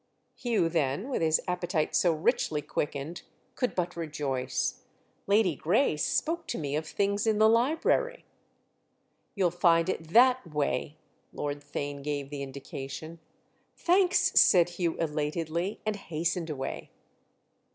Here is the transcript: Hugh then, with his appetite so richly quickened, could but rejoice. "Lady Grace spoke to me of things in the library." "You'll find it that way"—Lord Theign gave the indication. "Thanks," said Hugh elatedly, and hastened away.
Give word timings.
Hugh 0.35 0.67
then, 0.67 1.09
with 1.09 1.21
his 1.21 1.39
appetite 1.47 1.95
so 1.95 2.11
richly 2.11 2.63
quickened, 2.63 3.21
could 3.53 3.75
but 3.75 3.95
rejoice. 3.95 4.81
"Lady 5.27 5.55
Grace 5.55 6.03
spoke 6.03 6.47
to 6.47 6.57
me 6.57 6.75
of 6.75 6.87
things 6.87 7.27
in 7.27 7.37
the 7.37 7.47
library." 7.47 8.25
"You'll 9.35 9.51
find 9.51 9.89
it 9.89 10.07
that 10.09 10.55
way"—Lord 10.55 11.59
Theign 11.61 12.01
gave 12.03 12.31
the 12.31 12.41
indication. 12.41 13.19
"Thanks," 13.77 14.31
said 14.41 14.69
Hugh 14.69 14.97
elatedly, 14.97 15.79
and 15.85 15.95
hastened 15.95 16.49
away. 16.49 16.89